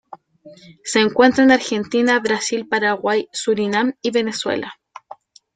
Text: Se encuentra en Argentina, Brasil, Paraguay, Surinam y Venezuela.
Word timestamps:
Se 0.83 0.99
encuentra 0.99 1.43
en 1.43 1.51
Argentina, 1.51 2.17
Brasil, 2.19 2.67
Paraguay, 2.67 3.27
Surinam 3.31 3.93
y 4.01 4.09
Venezuela. 4.09 4.73